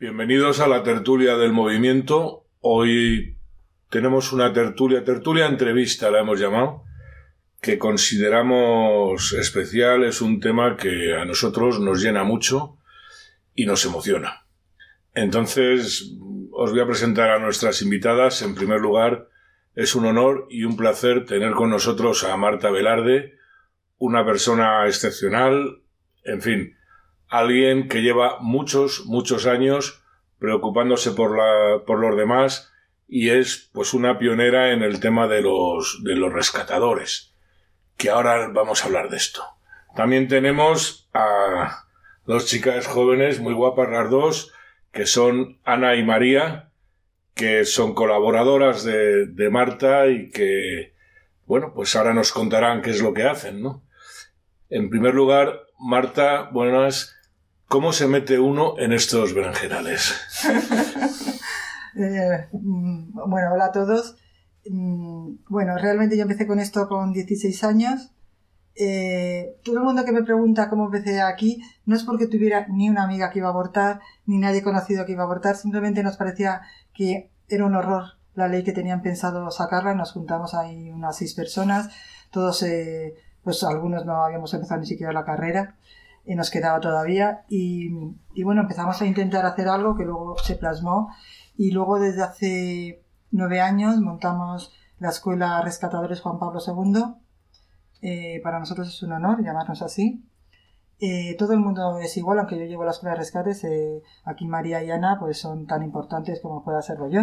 [0.00, 2.46] Bienvenidos a la tertulia del movimiento.
[2.60, 3.36] Hoy
[3.90, 6.84] tenemos una tertulia, tertulia entrevista la hemos llamado,
[7.60, 12.78] que consideramos especial, es un tema que a nosotros nos llena mucho
[13.56, 14.46] y nos emociona.
[15.14, 16.12] Entonces,
[16.52, 18.40] os voy a presentar a nuestras invitadas.
[18.42, 19.26] En primer lugar,
[19.74, 23.34] es un honor y un placer tener con nosotros a Marta Velarde,
[23.96, 25.82] una persona excepcional,
[26.22, 26.77] en fin,
[27.28, 30.02] alguien que lleva muchos, muchos años
[30.38, 32.72] preocupándose por, la, por los demás
[33.08, 37.34] y es pues una pionera en el tema de los, de los rescatadores,
[37.96, 39.42] que ahora vamos a hablar de esto.
[39.96, 41.86] También tenemos a
[42.26, 44.52] dos chicas jóvenes, muy guapas las dos,
[44.92, 46.70] que son Ana y María,
[47.34, 50.94] que son colaboradoras de, de Marta y que,
[51.46, 53.82] bueno, pues ahora nos contarán qué es lo que hacen, ¿no?
[54.70, 57.17] En primer lugar, Marta, buenas.
[57.68, 60.14] ¿Cómo se mete uno en estos berenjenales?
[62.00, 64.14] Eh, mm, bueno, hola a todos.
[64.70, 68.12] Mm, bueno, realmente yo empecé con esto con 16 años.
[68.76, 72.88] Eh, todo el mundo que me pregunta cómo empecé aquí no es porque tuviera ni
[72.88, 76.16] una amiga que iba a abortar, ni nadie conocido que iba a abortar, simplemente nos
[76.16, 76.60] parecía
[76.94, 78.04] que era un horror
[78.36, 79.94] la ley que tenían pensado sacarla.
[79.94, 81.88] Nos juntamos ahí unas seis personas,
[82.30, 85.74] todos, eh, pues algunos no habíamos empezado ni siquiera la carrera
[86.28, 87.44] y nos quedaba todavía.
[87.48, 87.88] Y,
[88.34, 91.08] y, bueno, empezamos a intentar hacer algo que luego se plasmó.
[91.56, 97.02] Y luego desde hace nueve años montamos la Escuela Rescatadores Juan Pablo II.
[98.02, 100.22] Eh, para nosotros es un honor llamarnos así.
[101.00, 103.64] Eh, todo el mundo es igual, aunque yo llevo la Escuela de Rescates.
[103.64, 107.22] Eh, aquí María y Ana pues son tan importantes como pueda serlo yo.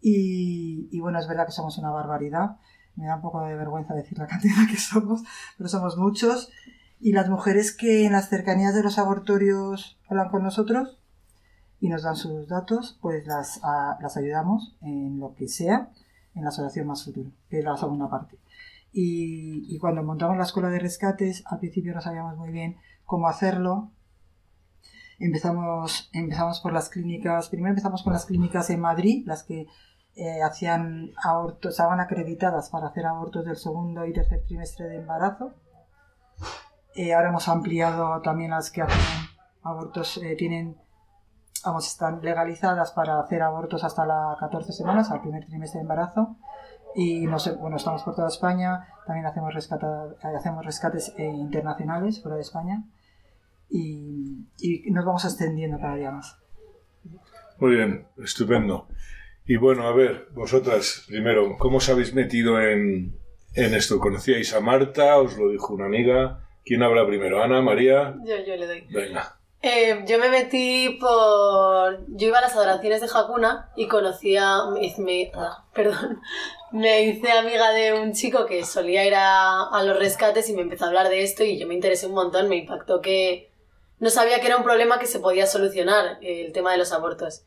[0.00, 2.56] Y, y bueno, es verdad que somos una barbaridad.
[2.96, 5.22] Me da un poco de vergüenza decir la cantidad que somos,
[5.56, 6.50] pero somos muchos.
[7.00, 10.98] Y las mujeres que en las cercanías de los abortorios hablan con nosotros
[11.80, 15.90] y nos dan sus datos, pues las, a, las ayudamos en lo que sea
[16.34, 18.38] en la asociación Más Futuro, que es la segunda parte.
[18.92, 23.28] Y, y, cuando montamos la escuela de rescates, al principio no sabíamos muy bien cómo
[23.28, 23.90] hacerlo.
[25.18, 29.66] Empezamos, empezamos por las clínicas, primero empezamos con las clínicas en Madrid, las que
[30.14, 35.54] eh, hacían abortos, estaban acreditadas para hacer abortos del segundo y tercer trimestre de embarazo
[36.98, 38.98] eh, ahora hemos ampliado también las que hacen
[39.62, 40.76] abortos, eh, tienen,
[41.64, 46.36] vamos, están legalizadas para hacer abortos hasta las 14 semanas, al primer trimestre de embarazo.
[46.96, 52.34] Y no bueno, estamos por toda España, también hacemos, rescata, hacemos rescates eh, internacionales fuera
[52.34, 52.82] de España
[53.68, 56.36] y, y nos vamos extendiendo cada día más.
[57.60, 58.88] Muy bien, estupendo.
[59.44, 63.16] Y bueno, a ver, vosotras, primero, ¿cómo os habéis metido en,
[63.54, 64.00] en esto?
[64.00, 65.16] ¿Conocíais a Marta?
[65.18, 66.47] ¿Os lo dijo una amiga?
[66.64, 67.42] ¿Quién habla primero?
[67.42, 68.14] ¿Ana, María?
[68.24, 68.86] Yo, yo le doy.
[68.90, 69.38] Venga.
[69.60, 72.04] Eh, yo me metí por...
[72.08, 74.66] Yo iba a las adoraciones de Hakuna y conocía...
[74.72, 76.20] Me, me, ah, perdón.
[76.72, 80.60] Me hice amiga de un chico que solía ir a, a, los rescates y me
[80.60, 82.50] empezó a hablar de esto y yo me interesé un montón.
[82.50, 83.50] Me impactó que
[84.00, 87.46] no sabía que era un problema que se podía solucionar, el tema de los abortos.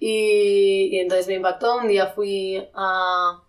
[0.00, 1.76] Y, y entonces me impactó.
[1.76, 3.40] Un día fui a,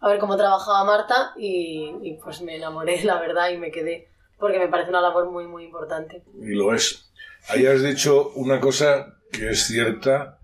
[0.00, 4.08] a ver cómo trabajaba Marta y, y pues me enamoré, la verdad, y me quedé
[4.38, 6.22] porque me parece una labor muy, muy importante.
[6.40, 7.10] Y lo es.
[7.48, 10.38] Ahí has dicho una cosa que es cierta,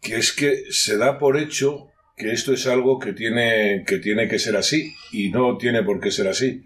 [0.00, 4.28] que es que se da por hecho que esto es algo que tiene que, tiene
[4.28, 6.64] que ser así y no tiene por qué ser así.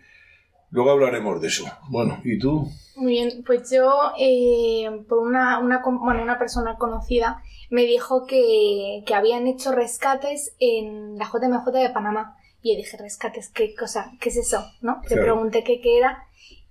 [0.71, 1.65] Luego hablaremos de eso.
[1.89, 2.69] Bueno, ¿y tú?
[2.97, 9.05] Muy bien, pues yo, eh, por una, una, bueno, una persona conocida, me dijo que,
[9.07, 12.37] que habían hecho rescates en la JMJ de Panamá.
[12.61, 14.11] Y yo dije, rescates, ¿qué cosa?
[14.21, 14.65] ¿Qué es eso?
[14.81, 15.01] ¿No?
[15.09, 16.25] Le pregunté qué, qué era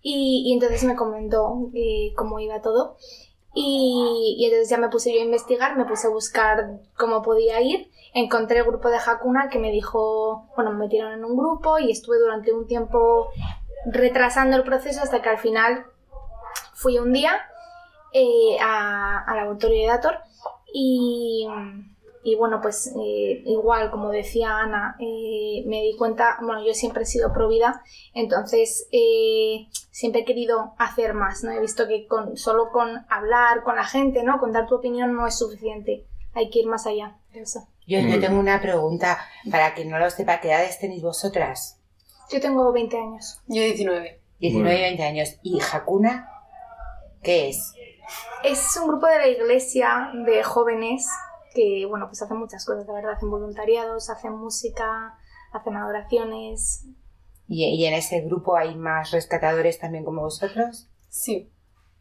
[0.05, 2.97] y, entonces me comentó eh, cómo iba todo.
[3.55, 7.89] Y, entonces ya me puse yo a investigar, me puse a buscar cómo podía ir.
[8.13, 11.89] Encontré el grupo de Hakuna que me dijo, bueno, me metieron en un grupo y
[11.89, 13.29] estuve durante un tiempo
[13.85, 15.85] retrasando el proceso hasta que al final
[16.73, 17.41] fui un día
[18.11, 20.17] eh, al laboratorio de Dator
[20.73, 21.47] y,
[22.23, 27.03] y bueno, pues eh, igual, como decía Ana, eh, me di cuenta, bueno, yo siempre
[27.03, 27.83] he sido pro vida,
[28.13, 31.51] entonces eh, siempre he querido hacer más, ¿no?
[31.51, 34.39] He visto que con, solo con hablar con la gente, ¿no?
[34.39, 37.67] Con dar tu opinión no es suficiente, hay que ir más allá de eso.
[37.85, 39.19] Yo, yo tengo una pregunta,
[39.51, 41.81] para quien no lo sepa, ¿qué edades tenéis vosotras?
[42.31, 43.41] Yo tengo 20 años.
[43.47, 44.21] Yo 19.
[44.39, 45.35] 19 y 20 años.
[45.41, 46.29] ¿Y Hakuna
[47.21, 47.73] qué es?
[48.43, 51.07] Es un grupo de la iglesia de jóvenes
[51.53, 55.17] que, bueno, pues hacen muchas cosas, de verdad, hacen voluntariados, hacen música,
[55.51, 56.85] hacen adoraciones.
[57.47, 60.87] ¿Y, y en ese grupo hay más rescatadores también como vosotros?
[61.09, 61.49] Sí.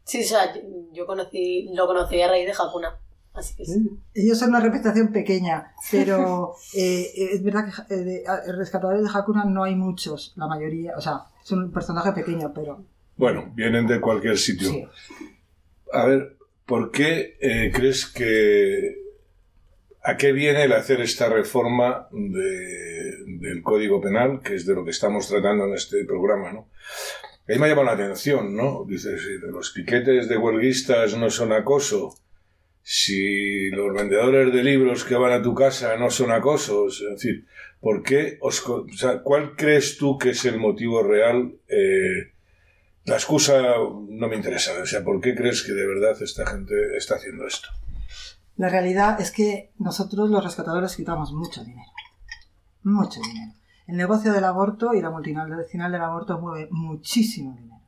[0.04, 0.60] Sí, o sea, yo,
[0.92, 2.98] yo conocí, lo conocí a raíz de Hakuna.
[3.34, 3.88] Así que sí.
[4.14, 9.08] Ellos son una representación pequeña, pero eh, es verdad que eh, de- a- rescatadores de
[9.12, 12.84] Hakuna no hay muchos, la mayoría, o sea, es un personaje pequeño, pero
[13.16, 14.68] Bueno, vienen de cualquier sitio.
[14.68, 14.84] Sí.
[15.92, 19.01] A ver, ¿por qué eh, crees que...
[20.04, 24.84] ¿A qué viene el hacer esta reforma de- del Código Penal, que es de lo
[24.84, 26.68] que estamos tratando en este programa, ¿no?
[27.48, 28.84] Ahí me ha llamado la atención, ¿no?
[28.88, 32.14] Dices, si los piquetes de huelguistas no son acoso,
[32.82, 37.46] si los vendedores de libros que van a tu casa no son acosos, es decir,
[37.80, 41.52] ¿por qué o sea, ¿cuál crees tú que es el motivo real?
[41.68, 42.32] eh,
[43.04, 43.60] la excusa
[44.08, 47.46] no me interesa, o sea, ¿por qué crees que de verdad esta gente está haciendo
[47.46, 47.68] esto?
[48.56, 51.90] La realidad es que nosotros los rescatadores quitamos mucho dinero.
[52.82, 53.52] Mucho dinero.
[53.86, 57.82] El negocio del aborto y la multinacional del aborto mueve muchísimo dinero.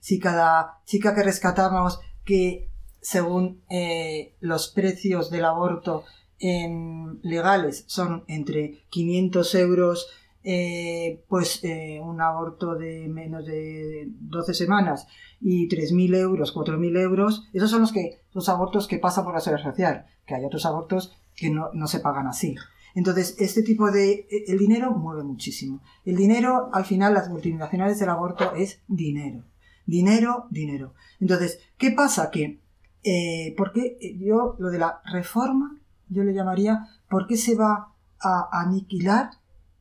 [0.00, 2.70] Si cada chica que rescatamos, que
[3.00, 6.04] según eh, los precios del aborto
[6.38, 10.08] en legales son entre 500 euros,
[10.48, 15.08] eh, pues eh, un aborto de menos de 12 semanas
[15.40, 19.40] y 3.000 euros, 4.000 euros, esos son los que los abortos que pasan por la
[19.40, 22.54] seguridad social, que hay otros abortos que no, se pagan así.
[22.94, 24.28] Entonces, este tipo de...
[24.46, 25.82] El dinero mueve muchísimo.
[26.04, 29.42] El dinero, al final, las multinacionales del aborto es dinero.
[29.84, 30.94] Dinero, dinero.
[31.18, 32.30] Entonces, ¿qué pasa?
[32.30, 32.60] Que,
[33.02, 35.76] eh, ¿por qué yo, lo de la reforma,
[36.08, 39.30] yo le llamaría, ¿por qué se va a aniquilar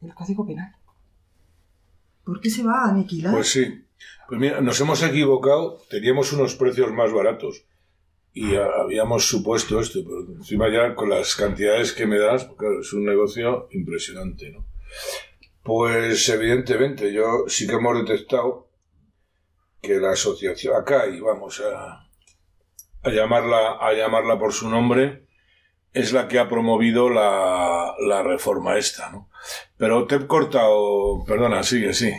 [0.05, 0.75] el Código Penal?
[2.23, 3.33] ¿Por qué se va a aniquilar?
[3.33, 3.85] Pues sí.
[4.27, 7.63] Pues mira, nos hemos equivocado, teníamos unos precios más baratos
[8.33, 12.57] y a- habíamos supuesto esto, pero encima ya con las cantidades que me das, pues
[12.57, 14.65] claro, es un negocio impresionante, ¿no?
[15.63, 18.67] Pues evidentemente yo sí que hemos detectado
[19.81, 22.07] que la asociación acá y vamos a,
[23.03, 25.27] a llamarla a llamarla por su nombre
[25.93, 29.29] es la que ha promovido la, la reforma esta, ¿no?
[29.77, 32.11] Pero te he cortado, perdona, sigue, sí.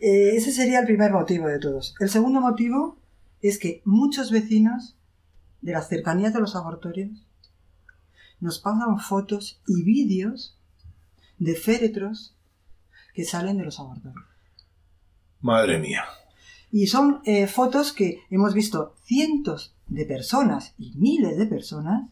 [0.00, 1.94] Eh, ese sería el primer motivo de todos.
[2.00, 2.98] El segundo motivo
[3.40, 4.96] es que muchos vecinos
[5.60, 7.26] de las cercanías de los abortorios
[8.40, 10.58] nos pasan fotos y vídeos
[11.38, 12.34] de féretros
[13.14, 14.24] que salen de los abortorios.
[15.40, 16.04] Madre mía.
[16.70, 22.08] Y son eh, fotos que hemos visto cientos de personas y miles de personas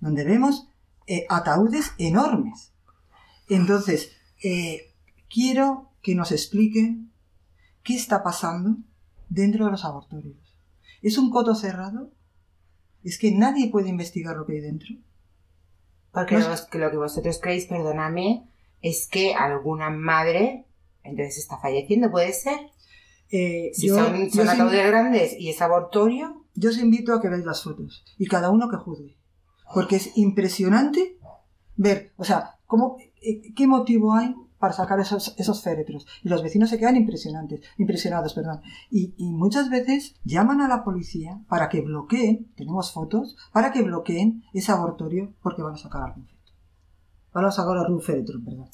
[0.00, 0.66] donde vemos
[1.06, 2.71] eh, ataúdes enormes.
[3.54, 4.12] Entonces,
[4.42, 4.92] eh,
[5.28, 7.12] quiero que nos expliquen
[7.82, 8.76] qué está pasando
[9.28, 10.36] dentro de los abortorios.
[11.02, 12.12] ¿Es un coto cerrado?
[13.02, 14.94] ¿Es que nadie puede investigar lo que hay dentro?
[16.12, 18.48] Porque No lo que vosotros creéis, perdóname,
[18.80, 20.66] es que alguna madre
[21.02, 22.58] entonces está falleciendo, ¿puede ser?
[23.30, 27.28] Eh, Si yo, son, son ataúdes grandes y es abortorio, yo os invito a que
[27.28, 29.16] veáis las fotos y cada uno que juzgue.
[29.74, 31.16] Porque es impresionante
[31.76, 32.98] ver, o sea, cómo,
[33.54, 36.06] qué motivo hay para sacar esos, esos féretros.
[36.22, 38.32] Y los vecinos se quedan impresionantes, impresionados.
[38.34, 38.60] Perdón.
[38.90, 43.82] Y, y muchas veces llaman a la policía para que bloqueen, tenemos fotos, para que
[43.82, 46.52] bloqueen ese abortorio porque van a sacar algún féretro.
[47.32, 48.68] Van a sacar algún féretro, perdón.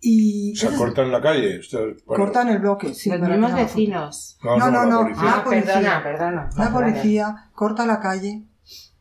[0.00, 1.56] Y O sea, cortan la calle.
[1.60, 2.92] Esto, bueno, cortan el bloque.
[2.94, 4.38] sí, los mismos vecinos.
[4.42, 5.44] No, No, no, no, la no.
[5.44, 5.80] policía.
[5.80, 6.50] La Ah, perdona, perdona.
[6.56, 8.44] La policía corta la calle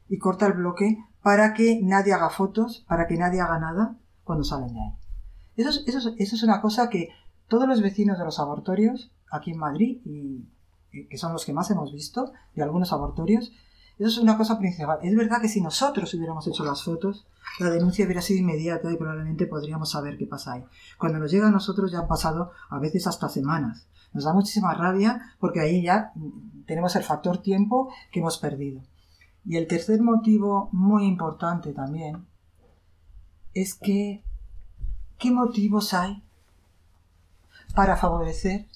[0.07, 4.43] y corta el bloque para que nadie haga fotos, para que nadie haga nada cuando
[4.43, 4.93] salen de ahí.
[5.57, 7.09] Eso es, eso es- eso es una cosa que
[7.47, 10.45] todos los vecinos de los abortorios, aquí en Madrid, y,
[10.91, 13.51] y que son los que más hemos visto, de algunos abortorios,
[13.99, 14.97] eso es una cosa principal.
[15.03, 17.27] Es verdad que si nosotros hubiéramos hecho las fotos,
[17.59, 20.63] la denuncia hubiera sido inmediata y probablemente podríamos saber qué pasa ahí.
[20.97, 23.85] Cuando nos llega a nosotros ya han pasado a veces hasta semanas.
[24.13, 28.81] Nos da muchísima rabia porque ahí ya mm, tenemos el factor tiempo que hemos perdido.
[29.45, 32.25] Y el tercer motivo muy importante también
[33.53, 34.23] es que
[35.17, 36.23] ¿qué motivos hay
[37.75, 38.67] para favorecer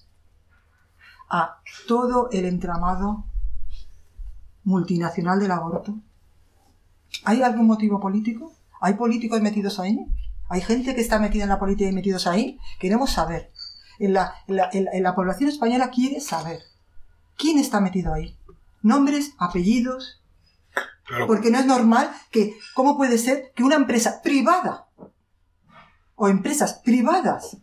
[1.30, 3.26] a todo el entramado
[4.64, 5.96] multinacional del aborto?
[7.24, 8.54] ¿Hay algún motivo político?
[8.82, 10.06] ¿Hay políticos metidos ahí?
[10.50, 12.60] ¿Hay gente que está metida en la política y metidos ahí?
[12.80, 13.52] Queremos saber.
[13.98, 16.60] En la, la población española quiere saber.
[17.38, 18.38] ¿Quién está metido ahí?
[18.82, 20.22] Nombres, apellidos,
[21.28, 24.88] Porque no es normal que, ¿cómo puede ser que una empresa privada
[26.16, 27.58] o empresas privadas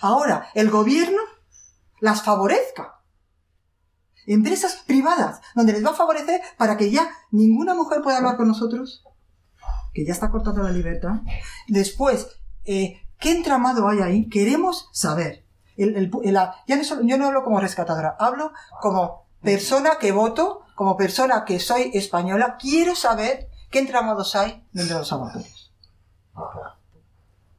[0.00, 1.20] ahora el gobierno
[2.00, 2.94] las favorezca?
[4.26, 8.48] Empresas privadas, donde les va a favorecer para que ya ninguna mujer pueda hablar con
[8.48, 9.02] nosotros,
[9.94, 11.20] que ya está cortando la libertad.
[11.66, 12.28] Después,
[12.64, 14.28] eh, ¿qué entramado hay ahí?
[14.28, 15.46] Queremos saber.
[15.76, 16.10] El- el-
[16.66, 21.58] ya no yo no hablo como rescatadora, hablo como persona que voto, como persona que
[21.58, 25.74] soy española, quiero saber ¿Qué entramados hay dentro de los abortorios?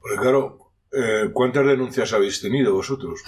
[0.01, 3.19] Porque claro, eh, ¿cuántas denuncias habéis tenido vosotros?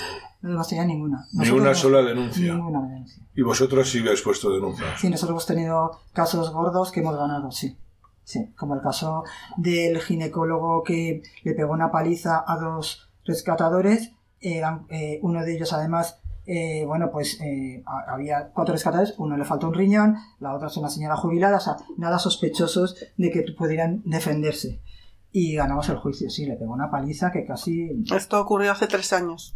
[0.41, 1.27] No tenido ninguna.
[1.33, 2.53] Ni Nosotros una no- sola denuncia.
[2.55, 3.23] Ninguna denuncia.
[3.35, 4.99] Y vosotros sí habéis puesto denuncias.
[4.99, 7.77] Sí, nosotros hemos tenido casos gordos que hemos ganado, sí.
[8.23, 9.25] Sí, como el caso
[9.57, 14.11] del ginecólogo que le pegó una paliza a dos rescatadores.
[14.39, 19.37] Eran, eh, uno de ellos, además, eh, bueno, pues eh, ha- había cuatro rescatadores, uno
[19.37, 23.31] le faltó un riñón, la otra es una señora jubilada, o sea, nada sospechosos de
[23.31, 24.81] que pudieran defenderse.
[25.31, 28.03] Y ganamos el juicio, sí, le pegó una paliza que casi...
[28.13, 29.55] Esto ocurrió hace tres años.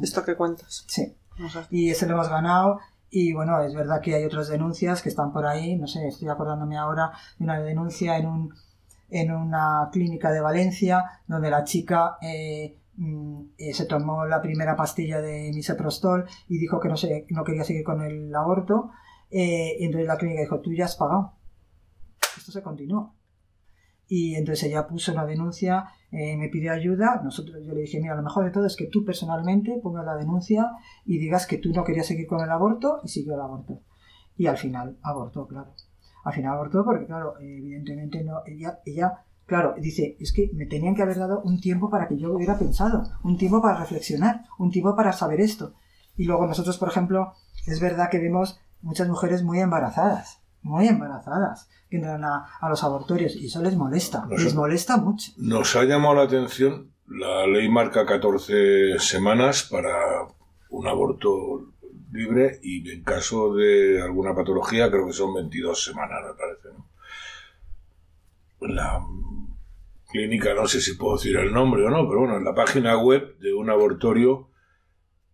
[0.00, 0.84] Esto que cuentas.
[0.88, 1.16] Sí,
[1.70, 2.78] y ese lo hemos ganado.
[3.10, 5.76] Y bueno, es verdad que hay otras denuncias que están por ahí.
[5.76, 8.54] No sé, estoy acordándome ahora de una denuncia en, un,
[9.10, 12.76] en una clínica de Valencia donde la chica eh,
[13.72, 17.84] se tomó la primera pastilla de misoprostol y dijo que no, se, no quería seguir
[17.84, 18.90] con el aborto.
[19.30, 21.34] Eh, y entonces la clínica dijo, tú ya has pagado.
[22.36, 23.12] Esto se continúa.
[24.06, 27.20] Y entonces ella puso una denuncia, eh, me pidió ayuda.
[27.24, 30.16] Nosotros, yo le dije, mira, lo mejor de todo es que tú personalmente pongas la
[30.16, 30.70] denuncia
[31.04, 33.80] y digas que tú no querías seguir con el aborto y siguió el aborto.
[34.36, 35.74] Y al final abortó, claro.
[36.24, 40.66] Al final abortó porque, claro, eh, evidentemente no, ella, ella, claro, dice, es que me
[40.66, 44.42] tenían que haber dado un tiempo para que yo hubiera pensado, un tiempo para reflexionar,
[44.58, 45.74] un tiempo para saber esto.
[46.16, 47.34] Y luego nosotros, por ejemplo,
[47.66, 52.84] es verdad que vemos muchas mujeres muy embarazadas, muy embarazadas, que entran a, a los
[52.84, 55.32] abortorios y eso les molesta, les molesta mucho.
[55.36, 59.92] Nos ha llamado la atención, la ley marca 14 semanas para
[60.70, 61.74] un aborto
[62.14, 66.68] libre y en caso de alguna patología creo que son 22 semanas, me parece.
[66.72, 66.86] ¿no?
[68.72, 69.04] La
[70.18, 72.96] clínica, no sé si puedo decir el nombre o no, pero bueno, en la página
[72.96, 74.48] web de un abortorio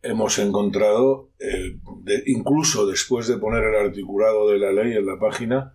[0.02, 5.18] hemos encontrado, eh, de- incluso después de poner el articulado de la ley en la
[5.18, 5.74] página,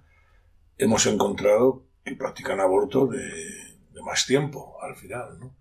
[0.80, 3.22] hemos encontrado que practican aborto de,
[4.04, 5.56] más tiempo al final, ¿no?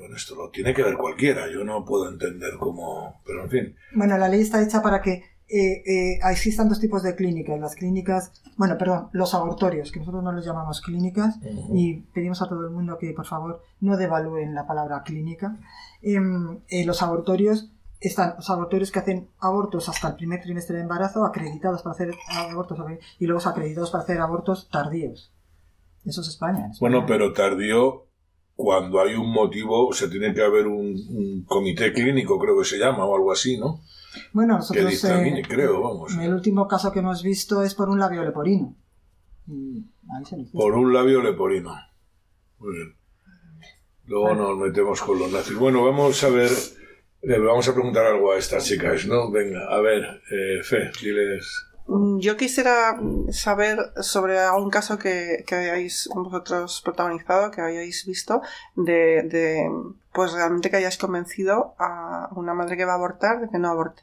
[0.00, 3.76] Bueno, esto lo tiene que ver cualquiera, yo no puedo entender cómo, pero en fin,
[3.94, 5.22] Bueno, la ley está hecha para que
[5.56, 7.60] eh, eh, existan dos tipos de clínicas.
[7.60, 11.36] Las clínicas, bueno, perdón, los abortorios, que nosotros no los llamamos clínicas,
[11.72, 15.56] y pedimos a todo el mundo que por favor no devalúen la palabra clínica.
[16.02, 17.70] Em, eh, los abortorios
[18.00, 22.14] están los abortorios que hacen abortos hasta el primer trimestre de embarazo, acreditados para hacer
[22.30, 22.76] abortos
[23.20, 25.32] y luego acreditados para hacer abortos tardíos.
[26.04, 26.64] Eso es España.
[26.64, 26.80] en España.
[26.80, 28.08] Bueno, pero tardío
[28.56, 32.78] cuando hay un motivo, se tiene que haber un, un comité clínico, creo que se
[32.78, 33.80] llama, o algo así, ¿no?
[34.32, 36.16] Bueno, Que nosotros dictamine, eh, creo, vamos.
[36.16, 38.74] el último caso que hemos visto es por un labio leporino.
[39.46, 39.84] Y
[40.16, 40.52] ahí se lo hicieron.
[40.52, 41.74] Por un labio leporino.
[42.58, 42.96] Muy bien.
[44.06, 45.56] Luego nos metemos con los nazis.
[45.56, 46.50] Bueno, vamos a ver,
[47.22, 49.30] le vamos a preguntar algo a estas chicas, ¿no?
[49.30, 51.66] Venga, a ver, eh, Fe, diles.
[51.86, 52.98] Mm, Yo quisiera
[53.30, 58.40] saber sobre algún caso que, que hayáis vosotros protagonizado, que hayáis visto,
[58.74, 59.70] de, de,
[60.12, 63.68] pues realmente que hayáis convencido a una madre que va a abortar de que no
[63.68, 64.02] aborte.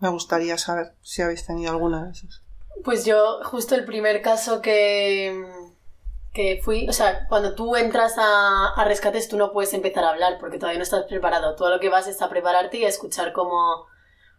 [0.00, 2.42] Me gustaría saber si habéis tenido alguna de esas.
[2.84, 5.42] Pues yo, justo el primer caso que,
[6.34, 10.10] que fui, o sea, cuando tú entras a, a rescates tú no puedes empezar a
[10.10, 11.56] hablar porque todavía no estás preparado.
[11.64, 13.86] A lo que vas es a prepararte y a escuchar cómo,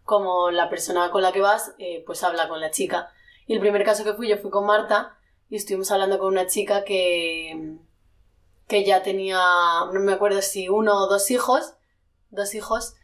[0.08, 3.12] cómo la persona con la que vas eh, pues habla con la chica.
[3.46, 5.18] Y el primer caso que fui, yo fui con Marta
[5.50, 7.76] y estuvimos hablando con una chica que,
[8.66, 9.38] que ya tenía,
[9.92, 11.74] no me acuerdo si uno o dos hijos,
[12.30, 12.94] dos hijos,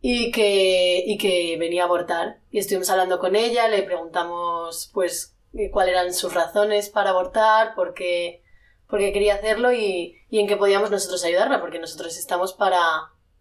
[0.00, 2.38] y que, y que venía a abortar.
[2.52, 7.74] Y estuvimos hablando con ella, le preguntamos pues eh, cuáles eran sus razones para abortar,
[7.74, 8.44] por qué,
[8.88, 12.80] por qué quería hacerlo y, y en qué podíamos nosotros ayudarla, porque nosotros estamos para,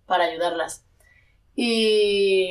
[0.07, 0.87] para ayudarlas.
[1.55, 2.49] Y,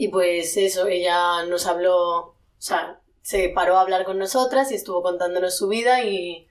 [0.00, 4.76] y pues eso, ella nos habló, o sea, se paró a hablar con nosotras y
[4.76, 6.46] estuvo contándonos su vida y,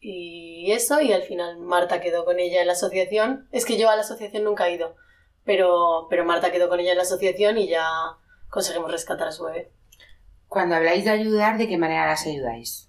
[0.00, 3.46] y eso, y al final Marta quedó con ella en la asociación.
[3.52, 4.96] Es que yo a la asociación nunca he ido,
[5.44, 7.86] pero, pero Marta quedó con ella en la asociación y ya
[8.48, 9.70] conseguimos rescatar a su bebé.
[10.48, 12.88] Cuando habláis de ayudar, ¿de qué manera las ayudáis?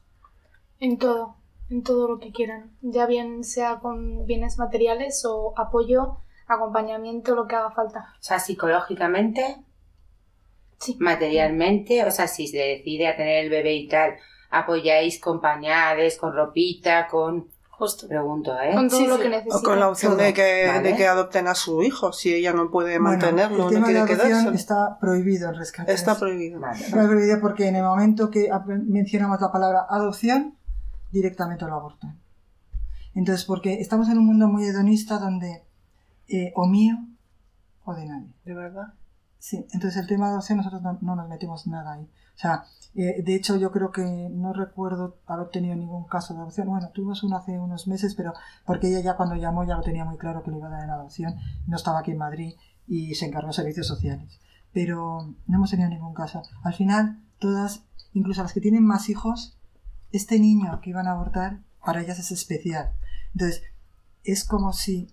[0.80, 1.36] En todo,
[1.70, 2.78] en todo lo que quieran.
[2.80, 8.14] Ya bien sea con bienes materiales o apoyo, acompañamiento, lo que haga falta.
[8.22, 9.66] O sea, psicológicamente,
[10.82, 10.98] Sí.
[11.00, 14.16] materialmente, o sea, si se decide a tener el bebé y tal,
[14.50, 17.48] apoyáis con pañales, con ropita, con...
[17.70, 18.08] Justo.
[18.08, 18.74] Pregunto, ¿eh?
[18.76, 19.62] Con todo Sí, lo que O necesiten.
[19.64, 20.90] con la opción de que, ¿vale?
[20.92, 23.88] de que adopten a su hijo, si ella no puede Bueno, mantenerlo, el no tema
[23.88, 25.92] de tiene la que está prohibido en rescate.
[25.92, 26.60] Está prohibido.
[26.60, 26.80] Vale.
[26.80, 28.50] Está prohibido porque en el momento que
[28.86, 30.56] mencionamos la palabra adopción,
[31.12, 32.20] directamente lo abortan.
[33.16, 35.64] Entonces, porque estamos en un mundo muy hedonista donde
[36.28, 36.96] eh, o mío
[37.84, 38.32] o de nadie.
[38.46, 38.94] ¿De verdad?
[39.42, 42.04] Sí, entonces el tema de adopción nosotros no, no nos metemos nada ahí.
[42.04, 46.42] O sea, eh, de hecho yo creo que no recuerdo haber tenido ningún caso de
[46.42, 46.68] adopción.
[46.68, 48.34] Bueno, tuvimos uno hace unos meses, pero
[48.68, 50.84] porque ella ya cuando llamó ya lo tenía muy claro que le iba a dar
[50.84, 51.34] en adopción.
[51.66, 52.54] No estaba aquí en Madrid
[52.88, 54.40] y se encargó de servicios sociales.
[54.74, 56.44] Pero no hemos tenido ningún caso.
[56.64, 57.84] Al final, todas,
[58.14, 59.58] incluso las que tienen más hijos,
[60.12, 62.94] este niño que iban a abortar, para ellas es especial.
[63.34, 63.64] Entonces,
[64.24, 65.10] es como si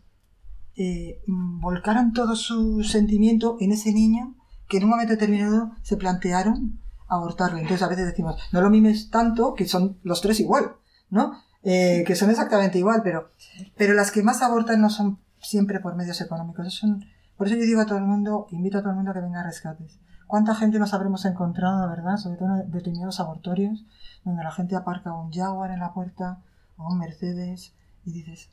[0.79, 4.37] eh, volcaran todo su sentimiento en ese niño
[4.69, 7.59] que en un momento determinado se plantearon abortarlo.
[7.59, 10.77] Entonces a veces decimos, no lo mimes tanto, que son los tres igual,
[11.11, 11.33] ¿no?
[11.65, 13.33] Eh, que son exactamente igual, pero,
[13.77, 16.73] pero las que más abortan no son siempre por medios económicos.
[16.73, 17.05] Son,
[17.37, 19.21] por eso yo digo a todo el mundo, invito a todo el mundo a que
[19.21, 19.99] venga a rescates.
[20.29, 22.19] ¿Cuánta gente nos habremos encontrado, verdad?
[22.19, 23.85] Sobre todo en determinados abortorios,
[24.25, 26.43] donde la gente aparca un Jaguar en la puerta
[26.77, 28.51] o un Mercedes y dices,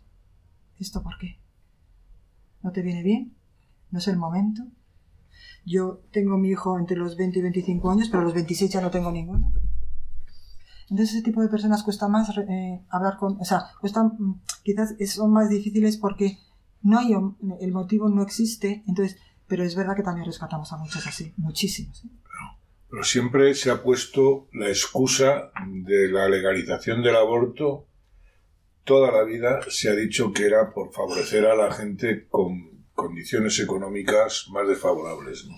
[0.80, 1.38] ¿esto por qué?
[2.66, 3.32] ¿No te viene bien?
[3.92, 4.64] ¿No es el momento?
[5.68, 8.82] Yo tengo mi hijo entre los 20 y 25 años, pero a los 26 ya
[8.82, 9.54] no tengo ninguno.
[10.90, 14.12] Entonces ese tipo de personas cuesta más eh, hablar con, o sea, cuesta,
[14.64, 16.40] quizás son más difíciles porque
[16.82, 17.14] no hay,
[17.62, 22.04] el motivo no existe, entonces, pero es verdad que también rescatamos a muchos así, muchísimos.
[22.04, 22.10] ¿eh?
[22.90, 27.86] Pero siempre se ha puesto la excusa de la legalización del aborto
[28.86, 33.60] toda la vida se ha dicho que era por favorecer a la gente con condiciones
[33.60, 35.46] económicas más desfavorables.
[35.46, 35.56] ¿no?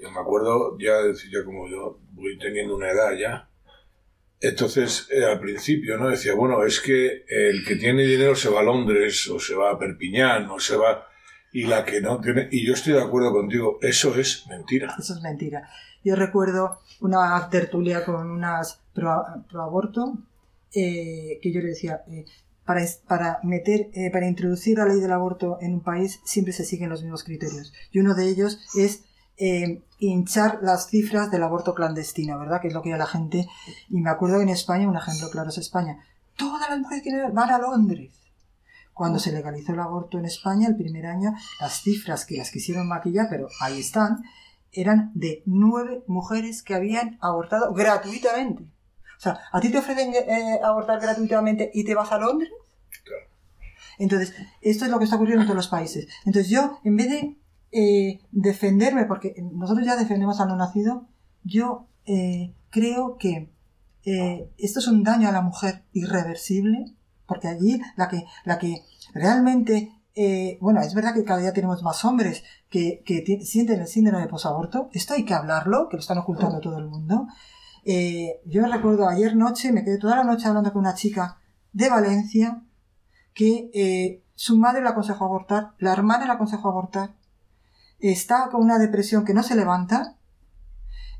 [0.00, 0.94] Yo me acuerdo, ya,
[1.30, 3.50] ya como yo voy teniendo una edad ya,
[4.40, 8.60] entonces eh, al principio no decía, bueno, es que el que tiene dinero se va
[8.60, 11.08] a Londres o se va a Perpiñán o se va
[11.52, 14.94] y la que no tiene, y yo estoy de acuerdo contigo, eso es mentira.
[14.98, 15.68] Eso es mentira.
[16.04, 20.18] Yo recuerdo una tertulia con unas pro, pro aborto
[20.78, 22.26] eh, que yo le decía, eh,
[22.66, 26.66] para, para, meter, eh, para introducir la ley del aborto en un país siempre se
[26.66, 27.72] siguen los mismos criterios.
[27.92, 29.04] Y uno de ellos es
[29.98, 32.60] hinchar las cifras del aborto clandestino, ¿verdad?
[32.60, 33.46] Que es lo que ya la gente...
[33.88, 35.98] Y me acuerdo que en España, un ejemplo claro es España,
[36.36, 38.12] todas las mujeres que van a Londres.
[38.92, 42.88] Cuando se legalizó el aborto en España, el primer año, las cifras que las quisieron
[42.88, 44.22] maquillar, pero ahí están,
[44.72, 48.64] eran de nueve mujeres que habían abortado gratuitamente.
[49.16, 52.50] O sea, ¿a ti te ofrecen eh, abortar gratuitamente y te vas a Londres?
[53.98, 56.06] Entonces, esto es lo que está ocurriendo en todos los países.
[56.26, 57.36] Entonces, yo, en vez de
[57.72, 61.08] eh, defenderme, porque nosotros ya defendemos al no nacido,
[61.44, 63.50] yo eh, creo que
[64.58, 66.84] esto es un daño a la mujer irreversible,
[67.26, 69.90] porque allí la que, la que realmente
[70.60, 74.28] bueno, es verdad que cada día tenemos más hombres que, que sienten el síndrome de
[74.28, 74.90] posaborto.
[74.92, 77.26] Esto hay que hablarlo, que lo están ocultando todo el mundo.
[77.88, 81.38] Eh, yo recuerdo ayer noche, me quedé toda la noche hablando con una chica
[81.72, 82.64] de Valencia
[83.32, 87.14] que eh, su madre la aconsejó abortar, la hermana la aconsejó abortar,
[88.00, 90.16] está con una depresión que no se levanta,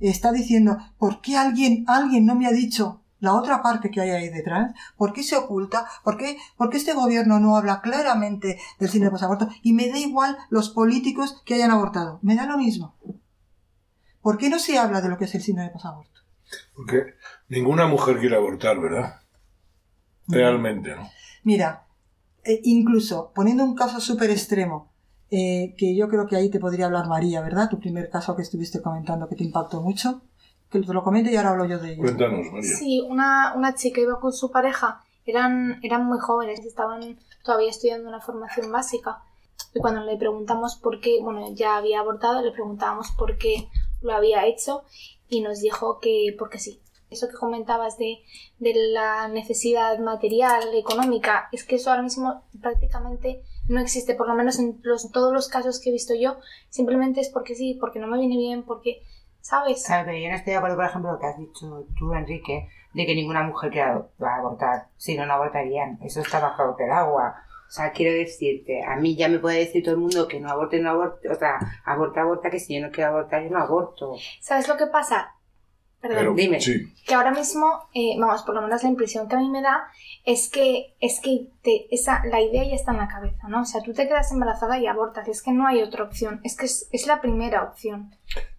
[0.01, 4.11] está diciendo, ¿por qué alguien, alguien no me ha dicho la otra parte que hay
[4.11, 4.75] ahí detrás?
[4.97, 5.87] ¿Por qué se oculta?
[6.03, 9.49] ¿Por qué, por qué este gobierno no habla claramente del cine posaborto?
[9.63, 12.19] Y me da igual los políticos que hayan abortado.
[12.23, 12.97] Me da lo mismo.
[14.21, 16.16] ¿Por qué no se habla de lo que es el de posaborto?
[16.75, 17.15] Porque
[17.49, 19.21] ninguna mujer quiere abortar, ¿verdad?
[20.29, 21.09] Realmente, ¿no?
[21.45, 21.87] Mira,
[22.45, 24.93] eh, incluso poniendo un caso súper extremo,
[25.31, 27.69] eh, que yo creo que ahí te podría hablar María, ¿verdad?
[27.69, 30.23] Tu primer caso que estuviste comentando que te impactó mucho.
[30.71, 32.03] Que te lo comente y ahora hablo yo de ello.
[32.03, 32.77] Cuéntanos, María.
[32.77, 38.09] Sí, una, una chica iba con su pareja, eran, eran muy jóvenes, estaban todavía estudiando
[38.09, 39.23] una formación básica.
[39.75, 43.69] Y cuando le preguntamos por qué, bueno, ya había abortado, le preguntábamos por qué
[44.03, 44.83] lo había hecho
[45.29, 46.81] y nos dijo que porque sí.
[47.09, 48.19] Eso que comentabas de,
[48.59, 54.35] de la necesidad material, económica, es que eso ahora mismo prácticamente no existe, por lo
[54.35, 58.01] menos en los, todos los casos que he visto yo, simplemente es porque sí, porque
[58.01, 59.03] no me viene bien, porque,
[59.41, 59.85] ¿sabes?
[59.87, 62.69] Claro, pero yo no estoy de acuerdo, por ejemplo, lo que has dicho tú, Enrique,
[62.93, 67.37] de que ninguna mujer quiera abortar, si no, no abortarían, eso está bajo el agua.
[67.69, 70.49] O sea, quiero decirte, a mí ya me puede decir todo el mundo que no
[70.49, 73.59] aborte, no aborte, o sea, aborta, aborta, que si yo no quiero abortar, yo no
[73.59, 74.15] aborto.
[74.41, 75.33] ¿Sabes lo que pasa?
[76.01, 76.59] Perdón, dime.
[77.07, 79.89] Que ahora mismo, eh, vamos, por lo menos la impresión que a mí me da
[80.25, 83.63] es que, es que te, esa, la idea ya está en la cabeza, ¿no?
[83.63, 86.57] O sea, tú te quedas embarazada y abortas, es que no hay otra opción, es
[86.57, 88.15] que es, es la primera opción.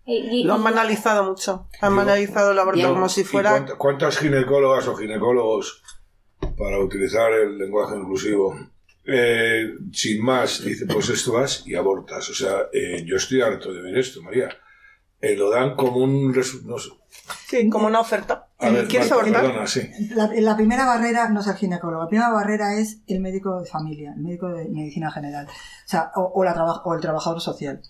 [0.05, 3.65] Y, lo han banalizado mucho, han banalizado el aborto como si fuera...
[3.77, 5.83] ¿Cuántas ginecólogas o ginecólogos,
[6.57, 8.55] para utilizar el lenguaje inclusivo,
[9.07, 12.29] eh, sin más, dice, pues esto vas y abortas.
[12.29, 14.49] O sea, eh, yo estoy harto de ver esto, María.
[15.19, 16.31] Eh, lo dan como un...
[16.31, 16.77] No
[17.47, 18.49] Sí, como una oferta.
[18.87, 19.67] ¿Quieres abortar?
[19.67, 19.89] sí.
[20.15, 24.13] la, primera barrera no es el ginecólogo, la primera barrera es el médico de familia,
[24.15, 27.81] el médico de medicina general, o sea, o, la o el trabajador social.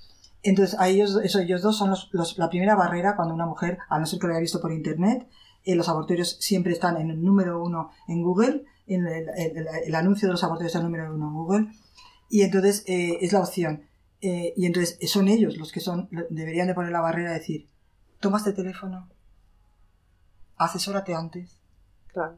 [0.44, 3.78] Entonces, a ellos, eso, ellos dos son los, los- la primera barrera cuando una mujer,
[3.90, 5.28] a no ser que lo haya visto por internet,
[5.64, 9.96] eh, los abortorios siempre están en el número uno en Google, en el, el- el-
[9.96, 11.68] anuncio de los abortorios es el número uno en Google,
[12.30, 13.84] y entonces eh, es la opción.
[14.22, 17.68] Eh, y entonces son ellos los que son deberían de poner la barrera de decir,
[18.20, 19.08] toma este teléfono,
[20.58, 21.58] asesórate antes,
[22.08, 22.38] Claro.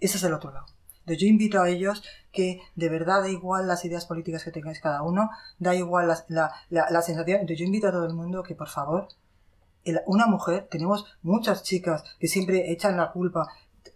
[0.00, 0.66] ese es el otro lado.
[1.00, 2.02] Entonces yo invito a ellos
[2.32, 6.26] que de verdad da igual las ideas políticas que tengáis cada uno, da igual las-
[6.28, 7.40] la, la, la sensación.
[7.40, 9.08] Entonces yo invito a todo el mundo que por favor,
[10.06, 13.48] una mujer, tenemos muchas chicas que siempre echan la culpa,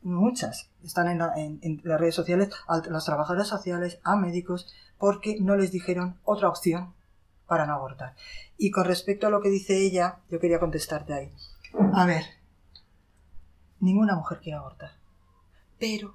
[0.02, 4.72] muchas están en, la- en- en las redes sociales, a los trabajadores sociales, a médicos,
[4.98, 6.94] porque no les dijeron otra opción
[7.46, 8.14] para no abortar.
[8.56, 11.32] Y con respecto a lo que dice ella, yo quería contestarte ahí.
[11.94, 12.24] A ver,
[13.80, 14.92] ninguna mujer quiere abortar.
[15.78, 16.14] Pero,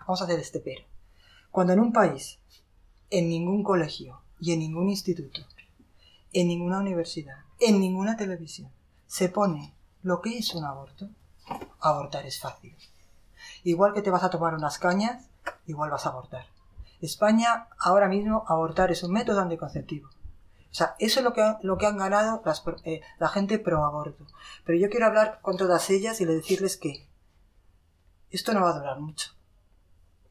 [0.00, 0.84] vamos a hacer este pero.
[1.50, 2.38] Cuando en un país,
[3.10, 5.40] en ningún colegio y en ningún instituto,
[6.32, 8.70] en ninguna universidad, en ninguna televisión,
[9.06, 11.08] se pone lo que es un aborto,
[11.90, 12.76] abortar es fácil.
[13.64, 15.28] Igual que te vas a tomar unas cañas,
[15.66, 16.46] igual vas a abortar.
[17.00, 20.08] España, ahora mismo, abortar es un método anticonceptivo.
[20.08, 22.42] O sea, eso es lo que, lo que han ganado
[22.84, 24.26] eh, la gente pro aborto.
[24.64, 27.06] Pero yo quiero hablar con todas ellas y le decirles que
[28.30, 29.30] esto no va a durar mucho.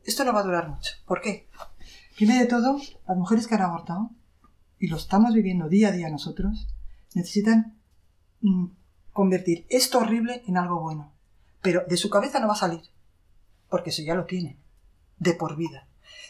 [0.03, 0.93] Esto no va a durar mucho.
[1.07, 1.49] ¿Por qué?
[2.15, 4.11] Primero de todo, las mujeres que han abortado,
[4.79, 6.67] y lo estamos viviendo día a día nosotros,
[7.15, 7.79] necesitan
[8.41, 8.67] mm,
[9.13, 11.14] convertir esto horrible en algo bueno.
[11.65, 12.83] Pero de su cabeza no va a salir,
[13.69, 14.61] porque eso ya lo tienen,
[15.17, 15.87] de por vida.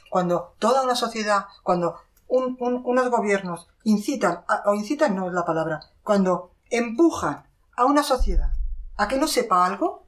[0.09, 1.97] Cuando toda una sociedad, cuando
[2.29, 7.43] un- un- unos gobiernos incitan, o incitan no es la palabra, cuando empujan
[7.75, 8.53] a una sociedad
[8.95, 10.05] a que no sepa algo,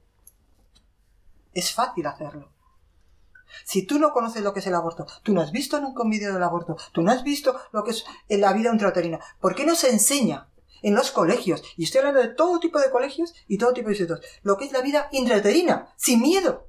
[1.54, 2.50] es fácil hacerlo.
[3.66, 6.10] Si tú no conoces lo que es el aborto, tú no has visto nunca un
[6.10, 9.66] vídeo del aborto, tú no has visto lo que es la vida intrauterina, ¿por qué
[9.66, 10.48] no se enseña
[10.82, 11.64] en los colegios?
[11.76, 14.26] Y estoy hablando de todo tipo de colegios y todo tipo de institutos.
[14.44, 16.68] Lo que es la vida intrauterina, sin miedo.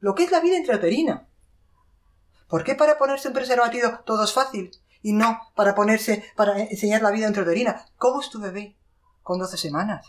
[0.00, 1.28] Lo que es la vida intrauterina.
[2.48, 4.70] ¿Por qué para ponerse un preservativo todo es fácil?
[5.02, 7.84] Y no para ponerse, para enseñar la vida intrauterina.
[7.96, 8.76] ¿Cómo es tu bebé?
[9.22, 10.06] Con 12 semanas.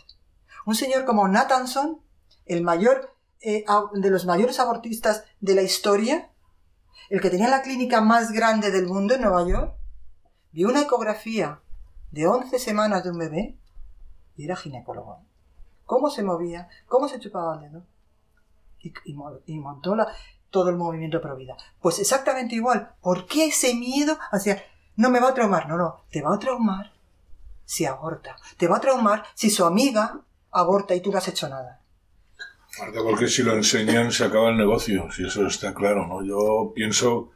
[0.64, 2.00] Un señor como Nathanson,
[2.46, 6.30] el mayor eh, de los mayores abortistas de la historia,
[7.08, 9.74] el que tenía la clínica más grande del mundo en Nueva York,
[10.52, 11.60] vio una ecografía
[12.10, 13.56] de 11 semanas de un bebé
[14.36, 15.22] y era ginecólogo.
[15.84, 16.68] ¿Cómo se movía?
[16.86, 17.84] ¿Cómo se chupaba el dedo?
[18.80, 19.96] Y, y mo- y montó
[20.50, 21.56] todo el movimiento pro vida.
[21.80, 22.94] Pues exactamente igual.
[23.00, 24.62] ¿Por qué ese miedo hacia
[24.96, 25.68] no me va a traumar?
[25.68, 26.92] No, no, te va a traumar
[27.64, 28.36] si aborta.
[28.56, 30.20] Te va a traumar si su amiga
[30.50, 31.80] aborta y tú no has hecho nada.
[33.02, 36.22] Porque si lo enseñan se acaba el negocio, si eso está claro.
[36.24, 37.30] Yo pienso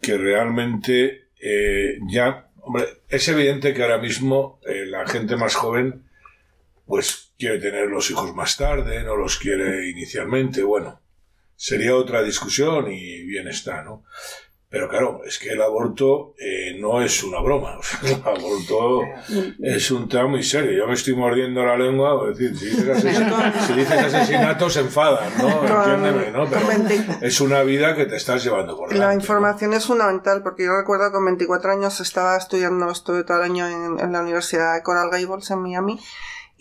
[0.00, 6.04] que realmente eh, ya, hombre, es evidente que ahora mismo eh, la gente más joven
[6.86, 11.00] pues quiere tener los hijos más tarde, no los quiere inicialmente, bueno,
[11.54, 14.04] sería otra discusión y bien está, ¿no?
[14.72, 19.00] Pero claro, es que el aborto eh, no es una broma, o sea, el aborto
[19.60, 20.70] es un tema muy serio.
[20.78, 24.80] Yo me estoy mordiendo la lengua, es decir, si dices, asesin- si dices asesinato se
[24.80, 25.48] enfadan, ¿no?
[25.64, 26.48] Entiéndeme, ¿no?
[26.48, 29.06] Pero con 20 es una vida que te estás llevando por delante.
[29.06, 29.20] La ¿no?
[29.20, 33.50] información es fundamental porque yo recuerdo que con 24 años estaba estudiando, estuve todo el
[33.50, 35.98] año en, en la Universidad de Coral Gables en Miami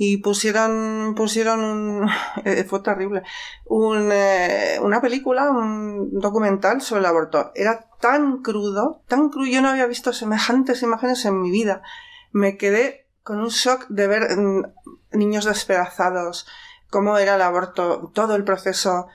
[0.01, 2.09] y pusieron, pusieron un,
[2.45, 3.21] eh, fue terrible,
[3.69, 7.51] eh, una película, un documental sobre el aborto.
[7.53, 11.81] Era tan crudo, tan crudo, yo no había visto semejantes imágenes en mi vida.
[12.31, 14.71] Me quedé con un shock de ver mm,
[15.11, 16.47] niños despedazados,
[16.89, 19.07] cómo era el aborto, todo el proceso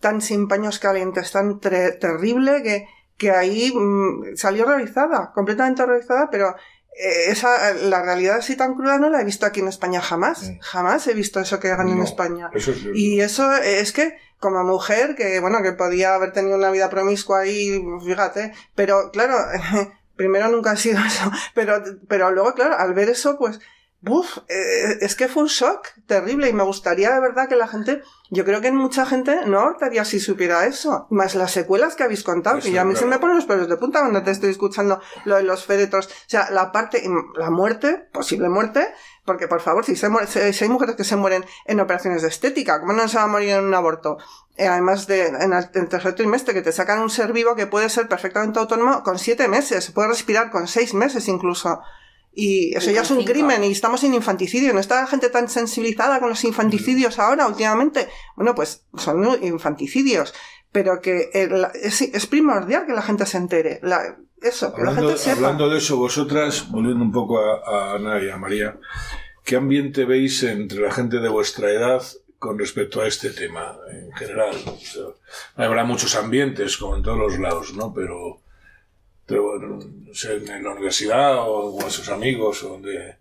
[0.00, 6.56] tan sin paños calientes, tan terrible que, que ahí mm, salió realizada, completamente realizada, pero
[6.96, 10.52] esa, la realidad así tan cruda no la he visto aquí en España jamás.
[10.60, 12.50] Jamás he visto eso que hagan en España.
[12.54, 12.86] Eso es.
[12.94, 17.40] Y eso es que, como mujer, que bueno, que podía haber tenido una vida promiscua
[17.40, 19.36] ahí, fíjate, pero claro,
[20.16, 23.60] primero nunca ha sido eso, pero, pero luego, claro, al ver eso, pues,
[24.08, 27.66] uf, eh, es que fue un shock terrible y me gustaría de verdad que la
[27.68, 32.04] gente, yo creo que mucha gente no abortaría si supiera eso, más las secuelas que
[32.04, 34.30] habéis contado, que yo a mí se me ponen los pelos de punta cuando te
[34.30, 37.02] estoy escuchando lo de los féretros, o sea, la parte,
[37.36, 38.86] la muerte, posible muerte,
[39.24, 42.28] porque por favor, si, se muere- si hay mujeres que se mueren en operaciones de
[42.28, 44.18] estética, ¿cómo no se va a morir en un aborto?
[44.56, 47.56] Eh, además de en el, en el tercer trimestre, que te sacan un ser vivo
[47.56, 51.80] que puede ser perfectamente autónomo con siete meses, puede respirar con seis meses incluso.
[52.38, 54.74] Y eso Y ya es un crimen y estamos en infanticidio.
[54.74, 58.08] ¿No está la gente tan sensibilizada con los infanticidios ahora últimamente?
[58.36, 60.34] Bueno, pues son infanticidios.
[60.70, 63.80] Pero que el- es, es primordial que la gente se entere.
[63.82, 65.36] La- eso, que la Hablando, gente sepa.
[65.36, 68.78] hablando de eso, vosotras, volviendo un poco a, a Ana y a María,
[69.42, 72.02] ¿qué ambiente veis entre la gente de vuestra edad
[72.38, 74.54] con respecto a este tema en general?
[74.66, 75.04] O sea,
[75.64, 77.94] habrá muchos ambientes, como en todos los lados, ¿no?
[77.94, 78.44] Pero, pero bueno, no
[79.06, 83.16] sé, en la universidad o con sus amigos, o donde,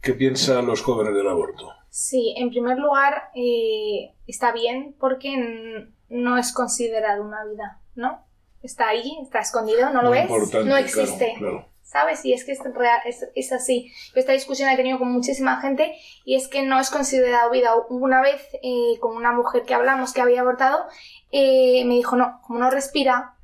[0.00, 1.72] ¿qué piensan los jóvenes del aborto?
[1.90, 8.24] Sí, en primer lugar, eh, está bien porque no es considerado una vida, ¿no?
[8.62, 10.64] Está ahí, está escondido, ¿no lo Muy ves?
[10.64, 11.34] No existe.
[11.38, 11.68] claro.
[11.82, 12.24] ¿Sabes?
[12.24, 13.92] Y es que es, real- es, es así.
[14.16, 15.94] Esta discusión la he tenido con muchísima gente
[16.24, 17.70] y es que no es considerado vida.
[17.88, 20.84] Una vez eh, con una mujer que hablamos que había abortado,
[21.30, 23.35] eh, me dijo, no, como no respira,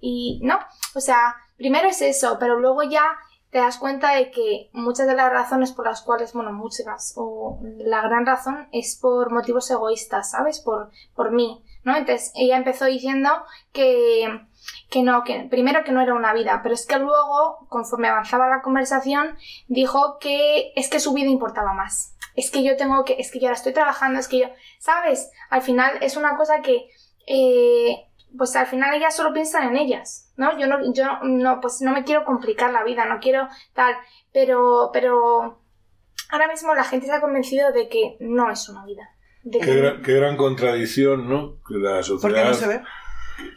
[0.00, 0.58] y no,
[0.94, 3.16] o sea, primero es eso, pero luego ya
[3.50, 7.60] te das cuenta de que muchas de las razones por las cuales, bueno, muchas, o
[7.78, 10.60] la gran razón es por motivos egoístas, ¿sabes?
[10.60, 11.96] Por, por mí, ¿no?
[11.96, 13.30] Entonces ella empezó diciendo
[13.72, 14.46] que,
[14.90, 18.48] que no, que primero que no era una vida, pero es que luego, conforme avanzaba
[18.48, 22.14] la conversación, dijo que es que su vida importaba más.
[22.34, 25.30] Es que yo tengo que, es que yo ahora estoy trabajando, es que yo, ¿sabes?
[25.48, 26.90] Al final es una cosa que,
[27.26, 30.58] eh, pues al final ellas solo piensan en ellas, ¿no?
[30.58, 33.94] Yo no, yo no, pues no me quiero complicar la vida, no quiero tal,
[34.32, 35.60] pero, pero
[36.30, 39.08] ahora mismo la gente se ha convencido de que no es una vida.
[39.44, 41.56] De Qué que- gran, qué gran contradicción, ¿no?
[41.66, 42.48] Que la Porque sociedad...
[42.48, 42.82] no se ve.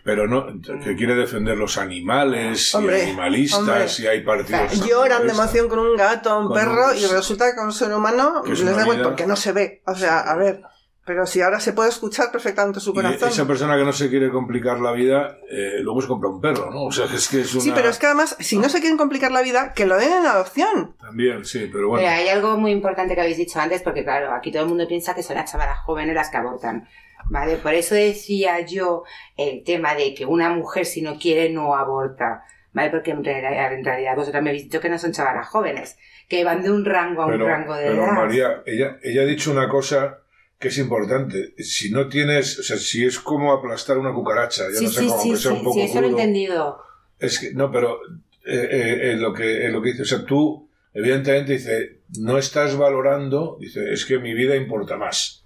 [0.04, 0.46] Pero no,
[0.84, 3.86] que quiere defender los animales Hombre, y animalistas hombre.
[4.00, 4.88] y hay partidos.
[4.88, 7.72] Lloran de emoción con un gato, un Con perro, un- y resulta que con un
[7.74, 9.82] ser humano Que les da igual porque no se ve.
[9.88, 10.62] O sea, a ver,
[11.06, 13.30] pero si ahora se puede escuchar perfectamente su Y corazón.
[13.30, 16.70] esa persona que no se quiere complicar la vida, eh, luego se compra un perro,
[16.72, 16.84] ¿no?
[16.84, 17.64] O sea, que es que es una...
[17.64, 20.12] Sí, pero es que además, si no se quieren complicar la vida, que lo den
[20.14, 20.96] en adopción.
[21.00, 22.06] También, sí, pero bueno.
[22.06, 24.88] Pero hay algo muy importante que habéis dicho antes, porque claro, aquí todo el mundo
[24.88, 26.88] piensa que son las chavalas jóvenes las que abortan.
[27.30, 27.58] ¿Vale?
[27.58, 29.04] Por eso decía yo
[29.38, 32.44] el tema de que una mujer si no quiere no aborta.
[32.74, 32.90] ¿Vale?
[32.90, 35.98] Porque en realidad, en realidad vosotros me habéis dicho que no son chavalas jóvenes,
[36.30, 38.14] que van de un rango a un pero, rango de pero edad.
[38.14, 40.21] María, ella, ella ha dicho una cosa
[40.62, 41.54] que es importante.
[41.58, 45.02] Si no tienes, o sea, si es como aplastar una cucaracha, ya sí, no sé
[45.02, 46.78] sí, cómo, sí, que sea un poco sí, eso lo he entendido.
[47.20, 48.00] Es que, no, pero
[48.46, 52.78] eh, eh, eh, lo, que, lo que dice, o sea, tú, evidentemente, dice, no estás
[52.78, 55.44] valorando, dice, es que mi vida importa más.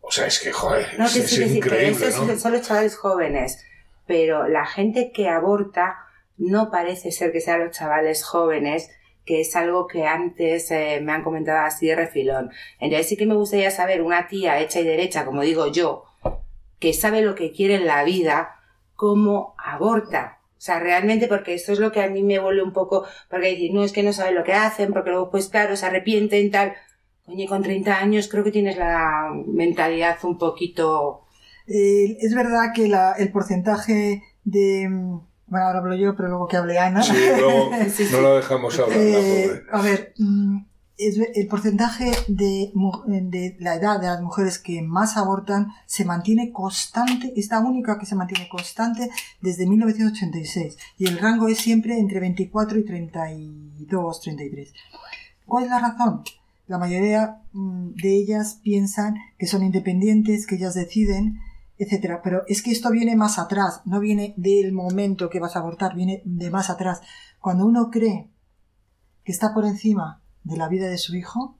[0.00, 2.32] O sea, es que, joder, No, es, que es sí, que increíble, eso ¿no?
[2.32, 3.64] es- son los chavales jóvenes.
[4.06, 5.96] Pero la gente que aborta
[6.36, 8.90] no parece ser que sean los chavales jóvenes,
[9.26, 12.50] que es algo que antes eh, me han comentado así de refilón.
[12.78, 16.04] Entonces sí que me gustaría saber, una tía hecha y derecha, como digo yo,
[16.78, 18.60] que sabe lo que quiere en la vida,
[18.94, 20.38] cómo aborta.
[20.52, 23.50] O sea, realmente, porque esto es lo que a mí me vuelve un poco, porque
[23.50, 26.50] decir, no, es que no saben lo que hacen, porque luego, pues claro, se arrepienten,
[26.50, 26.74] tal.
[27.26, 31.22] Oye, con 30 años creo que tienes la mentalidad un poquito...
[31.66, 32.86] Eh, es verdad que
[33.18, 34.88] el porcentaje de...
[35.48, 37.02] Bueno, ahora hablo yo, pero luego que hable Ana.
[37.02, 37.70] Sí, luego
[38.12, 40.58] no la dejamos hablar, la Eh, a ver, mm,
[40.98, 46.52] el porcentaje de, mu- de la edad de las mujeres que más abortan se mantiene
[46.52, 49.10] constante, es la única que se mantiene constante
[49.42, 54.72] desde 1986 y el rango es siempre entre 24 y 32, 33.
[55.46, 56.22] ¿Cuál es la razón?
[56.66, 61.38] La mayoría mm, de ellas piensan que son independientes, que ellas deciden,
[61.78, 62.20] etcétera.
[62.22, 65.94] Pero es que esto viene más atrás, no viene del momento que vas a abortar,
[65.94, 67.00] viene de más atrás.
[67.40, 68.30] Cuando uno cree
[69.24, 71.56] que está por encima de la vida de su hijo,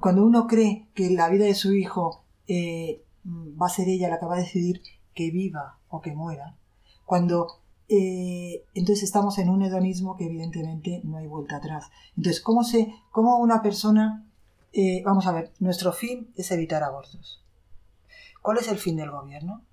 [0.00, 4.08] cuando uno cree que la vida de su hijo eh, mm, va a ser ella
[4.08, 4.82] la que va a decidir
[5.14, 6.56] que viva o que muera,
[7.04, 11.86] cuando eh, entonces estamos en un hedonismo que evidentemente no hay vuelta atrás.
[12.16, 14.24] Entonces, ¿cómo, se, cómo una persona...
[14.72, 17.45] eh, vamos a ver, nuestro fin es evitar abortos.
[18.46, 19.64] ¿Cuál es el fin del gobierno?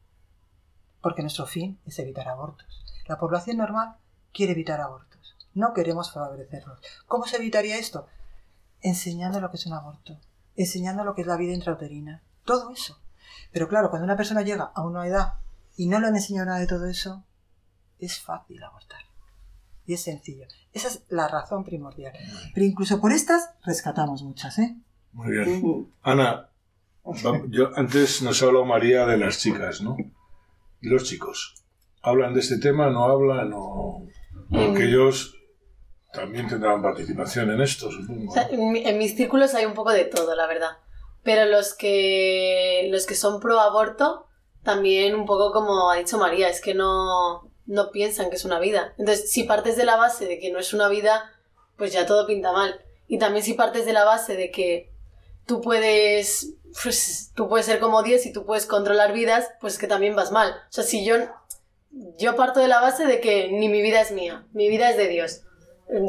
[0.99, 2.83] Porque nuestro fin es evitar abortos.
[3.05, 3.97] La población normal
[4.33, 5.35] quiere evitar abortos.
[5.53, 6.81] No queremos favorecerlos.
[7.05, 8.07] ¿Cómo se evitaría esto?
[8.81, 10.19] Enseñando lo que es un aborto,
[10.55, 12.99] enseñando lo que es la vida intrauterina, todo eso.
[13.51, 15.35] Pero claro, cuando una persona llega a una edad
[15.77, 17.23] y no le han enseñado nada de todo eso,
[17.99, 19.01] es fácil abortar.
[19.85, 20.47] Y es sencillo.
[20.71, 22.13] Esa es la razón primordial.
[22.55, 24.75] Pero incluso por estas rescatamos muchas, ¿eh?
[25.11, 25.93] Muy bien.
[26.01, 26.49] Ana,
[27.49, 29.97] yo, antes nos ha hablado María de las chicas, ¿no?
[30.81, 31.55] ¿Y los chicos?
[32.01, 32.89] ¿Hablan de este tema?
[32.89, 33.51] ¿No hablan?
[33.53, 34.07] O...
[34.49, 35.35] Porque ellos
[36.11, 38.31] también tendrán participación en esto, supongo.
[38.31, 40.77] O sea, en mis círculos hay un poco de todo, la verdad.
[41.23, 44.27] Pero los que, los que son pro aborto,
[44.63, 48.59] también un poco como ha dicho María, es que no, no piensan que es una
[48.59, 48.93] vida.
[48.97, 51.31] Entonces, si partes de la base de que no es una vida,
[51.77, 52.79] pues ya todo pinta mal.
[53.07, 54.91] Y también si partes de la base de que
[55.45, 59.87] tú puedes, pues, tú puedes ser como Dios y tú puedes controlar vidas, pues que
[59.87, 60.51] también vas mal.
[60.51, 61.15] O sea, si yo
[62.17, 64.97] yo parto de la base de que ni mi vida es mía, mi vida es
[64.97, 65.41] de Dios.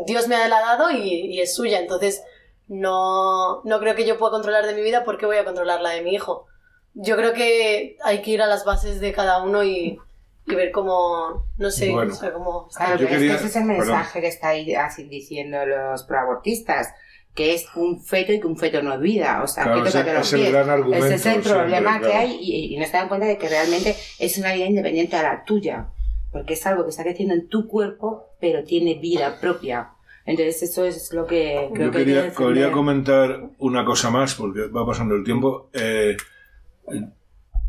[0.06, 0.96] Dios me ha dado y,
[1.36, 2.22] y es suya, entonces
[2.68, 5.90] no, no creo que yo pueda controlar de mi vida porque voy a controlar la
[5.90, 6.46] de mi hijo.
[6.94, 9.98] Yo creo que hay que ir a las bases de cada uno y,
[10.46, 12.12] y ver cómo, no sé, Bueno.
[12.12, 12.68] o sea, cómo...
[12.68, 13.86] Claro, pero quería- es que ese es el perdón.
[13.88, 16.88] mensaje que está ahí así diciendo los proabortistas,
[17.34, 19.42] que es un feto y que un feto no es vida.
[19.42, 22.12] O sea, Claro, que ese- es el gran argumento Ese es el siempre, problema que
[22.14, 25.22] hay y, y no se dan cuenta de que realmente es una vida independiente a
[25.22, 25.88] la tuya.
[26.30, 29.90] Porque es algo que está creciendo en tu cuerpo, pero tiene vida propia.
[30.26, 34.66] Entonces eso es lo que creo Yo que quería, quería comentar una cosa más, porque
[34.68, 35.68] va pasando el tiempo.
[35.72, 36.16] Eh,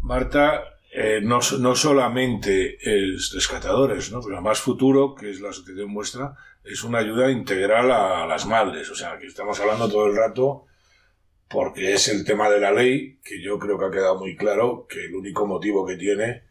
[0.02, 0.62] Marta,
[0.98, 4.22] eh, no, no solamente es rescatadores, ¿no?
[4.22, 8.90] pero más futuro, que es la asociación vuestra, es una ayuda integral a las madres.
[8.90, 10.66] O sea, que estamos hablando todo el rato,
[11.50, 14.88] porque es el tema de la ley, que yo creo que ha quedado muy claro
[14.90, 16.44] que el único motivo que tiene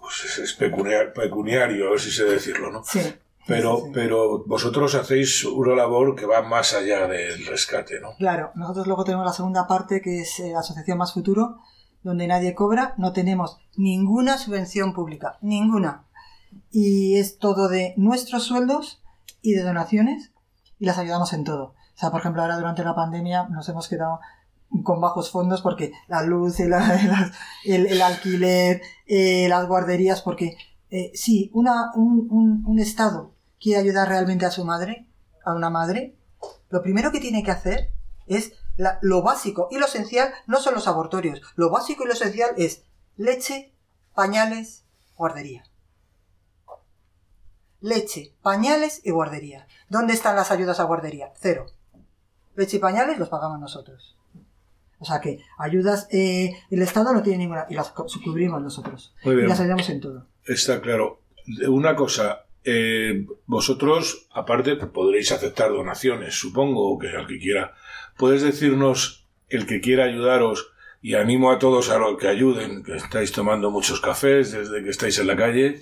[0.00, 2.84] pues es, es pecunia- pecuniario, a ver si sé decirlo, ¿no?
[2.84, 3.00] Sí.
[3.48, 3.90] Pero, Sí, sí.
[3.94, 8.14] pero vosotros hacéis una labor que va más allá del rescate, ¿no?
[8.18, 11.58] Claro, nosotros luego tenemos la segunda parte que es eh, Asociación Más Futuro,
[12.06, 16.04] donde nadie cobra, no tenemos ninguna subvención pública, ninguna.
[16.70, 19.02] Y es todo de nuestros sueldos
[19.42, 20.32] y de donaciones
[20.78, 21.64] y las ayudamos en todo.
[21.94, 24.20] O sea, por ejemplo, ahora durante la pandemia nos hemos quedado
[24.84, 26.72] con bajos fondos porque la luz, el,
[28.02, 30.56] alquiler, eh, las guarderías, porque
[30.90, 35.06] eh, si una, un, un- un Estado quiere ayudar realmente a su madre,
[35.44, 36.14] a una madre,
[36.68, 37.90] lo primero que tiene que hacer
[38.26, 41.40] es la- lo básico y lo esencial no son los abortorios.
[41.56, 42.82] Lo básico y lo esencial es
[43.16, 43.72] leche,
[44.14, 44.84] pañales,
[45.16, 45.64] guardería.
[47.80, 49.66] Leche, pañales y guardería.
[49.88, 51.32] ¿Dónde están las ayudas a guardería?
[51.40, 51.66] Cero.
[52.54, 54.16] Leche y pañales los pagamos nosotros.
[54.98, 59.14] O sea que ayudas, eh, el Estado no tiene ninguna y las cubrimos nosotros.
[59.24, 60.26] Muy Y las ayudamos en todo.
[60.44, 61.20] está claro.
[61.68, 67.72] Una cosa, eh, vosotros, aparte, podréis aceptar donaciones, supongo, que al que quiera.
[68.18, 72.96] ¿Puedes decirnos, el que quiera ayudaros, y animo a todos a los que ayuden, que
[72.96, 75.76] estáis tomando muchos cafés desde que estáis en la calle,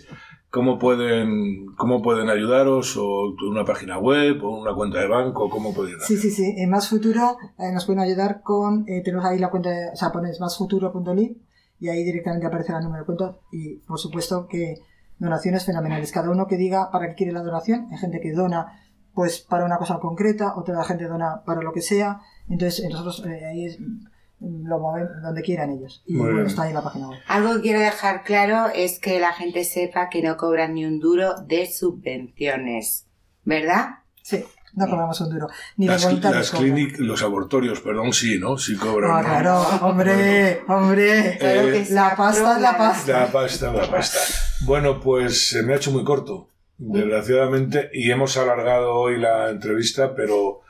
[0.51, 5.73] cómo pueden, cómo pueden ayudaros, o una página web, o una cuenta de banco, cómo
[5.75, 6.55] pueden Sí, sí, sí.
[6.59, 8.85] En Más Futuro eh, nos pueden ayudar con.
[8.89, 11.39] eh, tenemos ahí la cuenta, de- o sea, pones másfuturo.ly
[11.81, 13.37] y ahí directamente aparece el número de cuenta.
[13.51, 14.75] Y por supuesto que
[15.19, 16.13] donaciones fenomenales.
[16.13, 17.89] Cada uno que diga para qué quiere la donación.
[17.91, 18.81] Hay gente que dona
[19.15, 22.21] pues para una cosa concreta, otra gente dona para lo que sea.
[22.49, 26.03] Entonces, eh, nosotros eh, ahí es, mm, lo movemos donde quieran ellos.
[26.07, 27.21] Y bueno, está ahí en la página web.
[27.29, 30.99] Algo que quiero dejar claro es que la gente sepa que no cobran ni un
[30.99, 33.07] duro de subvenciones.
[33.45, 33.99] ¿Verdad?
[34.23, 34.45] Sí,
[34.77, 35.49] no cobramos un duro.
[35.77, 36.53] Ni Las, voluntarios.
[36.53, 38.59] las clínicas, los abortorios, perdón, sí, ¿no?
[38.59, 39.11] Sí cobran.
[39.13, 39.29] Ah, ¿no?
[39.29, 41.37] claro, hombre, hombre.
[41.39, 43.21] Claro que Eh, sí, la pasta es la pasta.
[43.21, 44.19] La pasta, la pasta.
[44.67, 50.15] Bueno, pues se me ha hecho muy corto, desgraciadamente, y hemos alargado hoy la entrevista,
[50.15, 50.61] pero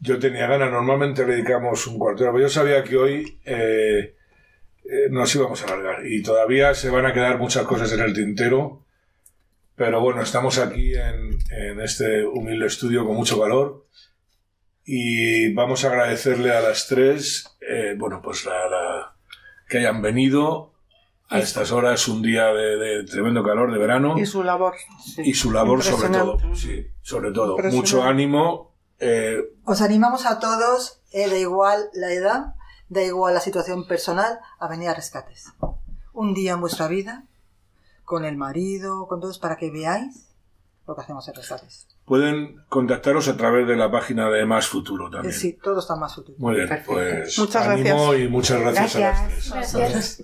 [0.00, 0.70] yo tenía ganas.
[0.70, 4.14] Normalmente le dedicamos un cuarto de hora, pero yo sabía que hoy eh,
[4.84, 8.12] eh, nos íbamos a alargar y todavía se van a quedar muchas cosas en el
[8.12, 8.84] tintero.
[9.78, 13.86] Pero bueno, estamos aquí en, en este humilde estudio con mucho calor
[14.84, 19.16] y vamos a agradecerle a las tres, eh, bueno, pues la- la,
[19.68, 20.72] que hayan venido
[21.28, 24.74] a estas horas, un día de, de tremendo calor de verano Y su labor.
[25.18, 28.74] y su labor sobre todo, sí, sobre todo, mucho ánimo.
[28.98, 32.54] eh, Os animamos a todos, eh, da igual la edad,
[32.88, 35.52] da igual la situación personal, a venir a rescates.
[36.14, 37.27] Un día en vuestra vida,
[38.08, 40.30] con el marido, con todos, para que veáis
[40.86, 41.86] lo que hacemos en rescates.
[42.06, 45.34] pueden contactaros a través de la página de Más Futuro también.
[45.34, 46.34] sí, todo está más útil.
[46.38, 46.92] Muy bien, Perfecto.
[46.94, 48.20] pues Muchas ánimo gracias.
[48.20, 49.50] y muchas gracias, a las Gracias.
[49.50, 49.52] tres.
[49.74, 50.16] Gracias.